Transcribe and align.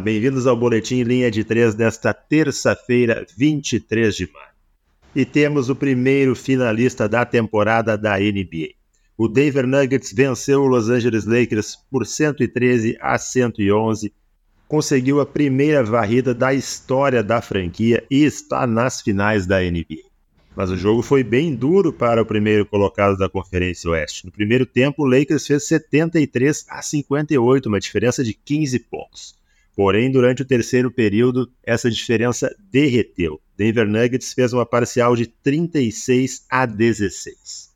bem-vindos 0.00 0.46
ao 0.46 0.56
Boletim 0.56 1.02
Linha 1.02 1.30
de 1.30 1.44
3 1.44 1.74
desta 1.74 2.14
terça-feira, 2.14 3.26
23 3.36 4.16
de 4.16 4.32
maio. 4.32 4.48
E 5.14 5.26
temos 5.26 5.68
o 5.68 5.76
primeiro 5.76 6.34
finalista 6.34 7.06
da 7.06 7.22
temporada 7.22 7.98
da 7.98 8.18
NBA. 8.18 8.70
O 9.14 9.28
Denver 9.28 9.66
Nuggets 9.66 10.10
venceu 10.14 10.62
o 10.62 10.66
Los 10.66 10.88
Angeles 10.88 11.26
Lakers 11.26 11.76
por 11.90 12.06
113 12.06 12.96
a 12.98 13.18
111, 13.18 14.10
conseguiu 14.66 15.20
a 15.20 15.26
primeira 15.26 15.84
varrida 15.84 16.32
da 16.32 16.54
história 16.54 17.22
da 17.22 17.42
franquia 17.42 18.02
e 18.10 18.24
está 18.24 18.66
nas 18.66 19.02
finais 19.02 19.46
da 19.46 19.60
NBA. 19.60 20.05
Mas 20.56 20.70
o 20.70 20.76
jogo 20.76 21.02
foi 21.02 21.22
bem 21.22 21.54
duro 21.54 21.92
para 21.92 22.22
o 22.22 22.24
primeiro 22.24 22.64
colocado 22.64 23.18
da 23.18 23.28
Conferência 23.28 23.90
Oeste. 23.90 24.24
No 24.24 24.32
primeiro 24.32 24.64
tempo, 24.64 25.02
o 25.02 25.06
Lakers 25.06 25.46
fez 25.46 25.64
73 25.64 26.64
a 26.70 26.80
58, 26.80 27.68
uma 27.68 27.78
diferença 27.78 28.24
de 28.24 28.32
15 28.32 28.78
pontos. 28.78 29.36
Porém, 29.76 30.10
durante 30.10 30.40
o 30.40 30.46
terceiro 30.46 30.90
período, 30.90 31.50
essa 31.62 31.90
diferença 31.90 32.50
derreteu. 32.72 33.38
Denver 33.54 33.86
Nuggets 33.86 34.32
fez 34.32 34.54
uma 34.54 34.64
parcial 34.64 35.14
de 35.14 35.26
36 35.26 36.46
a 36.48 36.64
16. 36.64 37.70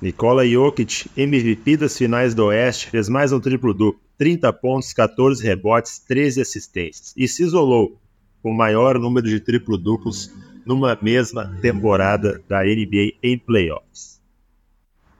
Nikola 0.00 0.46
Jokic, 0.48 1.10
MVP 1.14 1.76
das 1.76 1.96
finais 1.96 2.34
do 2.34 2.46
Oeste, 2.46 2.88
fez 2.88 3.08
mais 3.08 3.32
um 3.32 3.40
triplo-duplo, 3.40 4.00
30 4.16 4.50
pontos, 4.54 4.94
14 4.94 5.44
rebotes, 5.44 5.98
13 5.98 6.40
assistências 6.40 7.12
e 7.16 7.28
se 7.28 7.42
isolou 7.42 8.00
com 8.42 8.50
o 8.50 8.56
maior 8.56 8.98
número 8.98 9.26
de 9.26 9.40
triplo-duplos 9.40 10.30
numa 10.66 10.98
mesma 11.00 11.56
temporada 11.60 12.42
da 12.48 12.62
NBA 12.62 13.14
em 13.22 13.38
playoffs. 13.38 14.20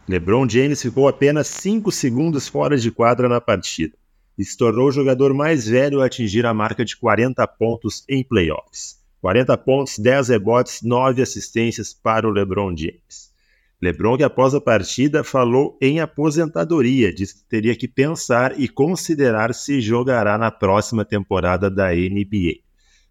LeBron 0.09 0.49
James 0.49 0.83
ficou 0.83 1.09
apenas 1.09 1.47
5 1.47 1.91
segundos 1.91 2.47
fora 2.47 2.77
de 2.77 2.91
quadra 2.91 3.29
na 3.29 3.41
partida 3.41 3.97
e 4.37 4.45
se 4.45 4.57
tornou 4.57 4.89
o 4.89 4.93
jogador 4.93 5.33
mais 5.33 5.67
velho 5.67 6.03
a 6.03 6.07
atingir 6.07 6.45
a 6.45 6.53
marca 6.53 6.85
de 6.85 6.97
40 6.97 7.47
pontos 7.47 8.05
em 8.09 8.23
playoffs. 8.23 9.03
40 9.21 9.57
pontos, 9.57 9.99
10 9.99 10.29
rebotes, 10.29 10.83
9 10.83 11.23
assistências 11.23 11.95
para 11.95 12.29
o 12.29 12.31
LeBron 12.31 12.77
James. 12.77 13.33
LeBron, 13.81 14.17
que 14.17 14.23
após 14.23 14.55
a 14.55 14.61
partida 14.61 15.25
falou 15.25 15.79
em 15.81 16.01
aposentadoria, 16.01 17.13
disse 17.13 17.37
que 17.37 17.45
teria 17.49 17.77
que 17.77 17.89
pensar 17.89 18.59
e 18.59 18.69
considerar 18.69 19.55
se 19.55 19.81
jogará 19.81 20.37
na 20.37 20.51
próxima 20.51 21.05
temporada 21.05 21.71
da 21.71 21.93
NBA. 21.93 22.64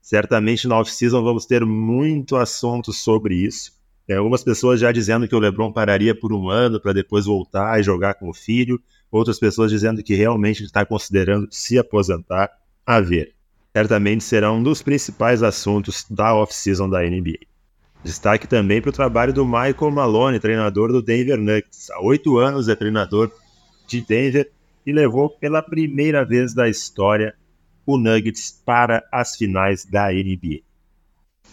Certamente 0.04 0.68
na 0.68 0.78
off-season 0.78 1.24
vamos 1.24 1.46
ter 1.46 1.66
muito 1.66 2.36
assunto 2.36 2.92
sobre 2.92 3.36
isso. 3.36 3.72
Tem 4.06 4.18
algumas 4.18 4.44
pessoas 4.44 4.78
já 4.82 4.92
dizendo 4.92 5.30
que 5.30 5.34
o 5.34 5.40
LeBron 5.40 5.72
pararia 5.72 6.14
por 6.14 6.34
um 6.34 6.50
ano 6.50 6.78
para 6.78 6.92
depois 6.92 7.24
voltar 7.26 7.80
e 7.80 7.84
jogar 7.84 8.16
com 8.16 8.30
o 8.30 8.34
filho. 8.34 8.78
Outras 9.10 9.40
pessoas 9.40 9.72
dizendo 9.72 10.04
que 10.04 10.14
realmente 10.14 10.62
está 10.62 10.86
considerando 10.86 11.48
se 11.50 11.80
aposentar. 11.80 12.52
A 12.86 13.00
ver. 13.00 13.34
Certamente 13.74 14.26
será 14.26 14.52
um 14.52 14.62
dos 14.62 14.82
principais 14.82 15.42
assuntos 15.42 16.06
da 16.10 16.36
off-season 16.36 16.90
da 16.90 17.02
NBA. 17.02 17.40
Destaque 18.04 18.46
também 18.46 18.82
para 18.82 18.90
o 18.90 18.94
trabalho 18.94 19.32
do 19.32 19.46
Michael 19.46 19.90
Malone, 19.90 20.38
treinador 20.38 20.92
do 20.92 21.02
Denver 21.02 21.38
Nuggets. 21.38 21.90
Há 21.92 22.02
oito 22.02 22.38
anos 22.38 22.68
é 22.68 22.76
treinador 22.76 23.32
de 23.88 24.02
Denver 24.02 24.52
e 24.86 24.92
levou 24.92 25.30
pela 25.30 25.62
primeira 25.62 26.26
vez 26.26 26.54
da 26.54 26.68
história 26.68 27.34
o 27.86 27.98
Nuggets 27.98 28.62
para 28.66 29.04
as 29.12 29.36
finais 29.36 29.86
da 29.86 30.12
NBA. 30.12 30.62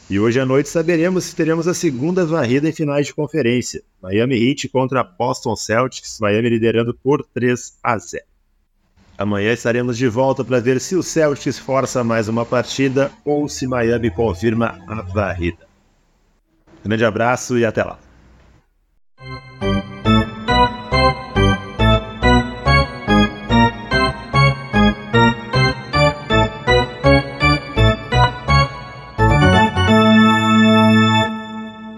E 0.08 0.18
hoje 0.18 0.40
à 0.40 0.44
noite 0.44 0.68
saberemos 0.68 1.24
se 1.24 1.36
teremos 1.36 1.68
a 1.68 1.74
segunda 1.74 2.26
varrida 2.26 2.68
em 2.68 2.72
finais 2.72 3.06
de 3.06 3.14
conferência. 3.14 3.82
Miami 4.02 4.36
Heat 4.36 4.68
contra 4.68 5.04
Boston 5.04 5.54
Celtics, 5.54 6.18
Miami 6.20 6.48
liderando 6.48 6.92
por 6.92 7.24
3 7.32 7.78
a 7.82 7.96
0. 7.96 8.24
Amanhã 9.16 9.52
estaremos 9.52 9.96
de 9.96 10.08
volta 10.08 10.42
para 10.42 10.58
ver 10.58 10.80
se 10.80 10.96
o 10.96 11.02
Celtics 11.02 11.58
força 11.58 12.02
mais 12.02 12.26
uma 12.26 12.44
partida 12.44 13.12
ou 13.24 13.48
se 13.48 13.66
Miami 13.66 14.10
confirma 14.10 14.78
a 14.88 15.02
varrida. 15.02 15.68
Grande 16.82 17.04
abraço 17.04 17.58
e 17.58 17.64
até 17.64 17.84
lá. 17.84 17.98